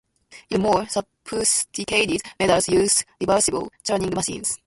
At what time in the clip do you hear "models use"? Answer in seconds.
2.39-3.05